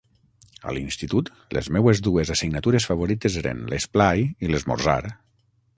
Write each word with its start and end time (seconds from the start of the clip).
A 0.69 0.71
l'institut, 0.77 1.29
les 1.57 1.69
meues 1.77 2.01
dues 2.09 2.33
assignatures 2.37 2.91
favorites 2.93 3.37
eren 3.45 3.65
l'esplai 3.75 4.29
i 4.47 4.53
l'esmorzar. 4.53 5.03